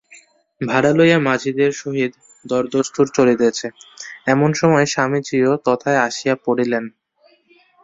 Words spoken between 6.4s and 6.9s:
পড়িলেন।